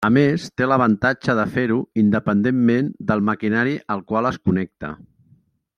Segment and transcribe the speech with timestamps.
[0.07, 4.93] A més té l'avantatge de fer-ho independentment del maquinari al qual es connecta.